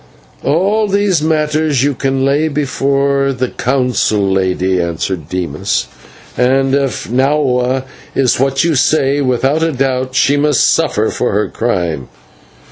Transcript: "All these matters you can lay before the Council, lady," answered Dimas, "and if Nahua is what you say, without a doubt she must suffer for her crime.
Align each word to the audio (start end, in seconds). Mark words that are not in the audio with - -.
"All 0.43 0.87
these 0.87 1.21
matters 1.21 1.83
you 1.83 1.93
can 1.93 2.25
lay 2.25 2.47
before 2.47 3.31
the 3.31 3.49
Council, 3.49 4.31
lady," 4.31 4.81
answered 4.81 5.29
Dimas, 5.29 5.85
"and 6.35 6.73
if 6.73 7.07
Nahua 7.07 7.83
is 8.15 8.39
what 8.39 8.63
you 8.63 8.73
say, 8.73 9.21
without 9.21 9.61
a 9.61 9.71
doubt 9.71 10.15
she 10.15 10.37
must 10.37 10.67
suffer 10.67 11.11
for 11.11 11.31
her 11.33 11.49
crime. 11.49 12.09